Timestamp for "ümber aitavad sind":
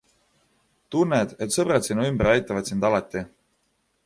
2.09-2.89